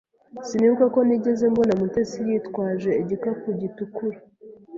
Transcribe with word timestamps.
Sinibuka 0.47 0.85
ko 0.93 0.99
nigeze 1.07 1.43
mbona 1.53 1.73
Mutesi 1.79 2.17
yitwaje 2.27 2.91
igikapu 3.01 3.47
gitukura. 3.61 4.17